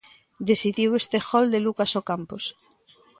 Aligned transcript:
Decidiu 0.49 0.89
este 1.01 1.17
gol 1.29 1.45
de 1.53 1.59
Lucas 1.65 1.91
Ocampos. 2.01 2.43